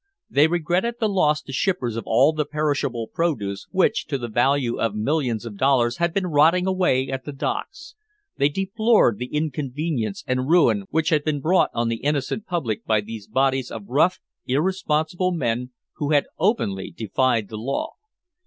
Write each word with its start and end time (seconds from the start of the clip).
They 0.31 0.47
regretted 0.47 0.95
the 0.99 1.07
loss 1.07 1.43
to 1.43 1.53
shippers 1.53 1.95
of 1.95 2.05
all 2.07 2.33
the 2.33 2.43
perishable 2.43 3.07
produce 3.07 3.67
which 3.69 4.07
to 4.07 4.17
the 4.17 4.27
value 4.29 4.79
of 4.79 4.95
millions 4.95 5.45
of 5.45 5.57
dollars 5.57 5.97
had 5.97 6.11
been 6.11 6.25
rotting 6.25 6.65
away 6.65 7.11
at 7.11 7.23
the 7.23 7.31
docks. 7.31 7.93
They 8.35 8.49
deplored 8.49 9.19
the 9.19 9.27
inconvenience 9.27 10.23
and 10.25 10.49
ruin 10.49 10.85
which 10.89 11.09
had 11.09 11.23
been 11.23 11.39
brought 11.39 11.69
on 11.75 11.87
the 11.87 11.97
innocent 11.97 12.47
public 12.47 12.83
by 12.83 13.01
these 13.01 13.27
bodies 13.27 13.69
of 13.69 13.85
rough, 13.89 14.19
irresponsible 14.47 15.33
men 15.33 15.69
who 15.97 16.09
had 16.13 16.25
openly 16.39 16.89
defied 16.89 17.49
the 17.49 17.57
law. 17.59 17.91